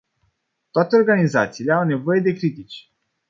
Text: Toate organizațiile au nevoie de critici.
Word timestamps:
Toate 0.71 0.95
organizațiile 0.95 1.73
au 1.73 1.83
nevoie 1.83 2.19
de 2.19 2.33
critici. 2.33 2.91